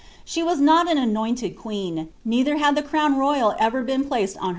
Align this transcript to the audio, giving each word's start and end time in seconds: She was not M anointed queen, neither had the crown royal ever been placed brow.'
She 0.25 0.41
was 0.41 0.59
not 0.59 0.89
M 0.89 0.97
anointed 0.97 1.55
queen, 1.55 2.07
neither 2.25 2.57
had 2.57 2.73
the 2.75 2.81
crown 2.81 3.19
royal 3.19 3.53
ever 3.59 3.83
been 3.83 4.03
placed 4.03 4.35
brow.' 4.39 4.49